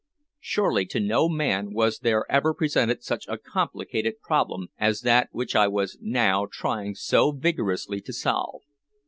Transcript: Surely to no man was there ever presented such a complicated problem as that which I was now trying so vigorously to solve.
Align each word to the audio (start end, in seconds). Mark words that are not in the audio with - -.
Surely 0.39 0.83
to 0.87 0.99
no 0.99 1.29
man 1.29 1.75
was 1.75 1.99
there 1.99 2.25
ever 2.27 2.55
presented 2.55 3.03
such 3.03 3.27
a 3.27 3.37
complicated 3.37 4.19
problem 4.19 4.69
as 4.79 5.01
that 5.01 5.29
which 5.31 5.55
I 5.55 5.67
was 5.67 5.99
now 6.01 6.47
trying 6.51 6.95
so 6.95 7.31
vigorously 7.31 8.01
to 8.01 8.13
solve. 8.13 8.63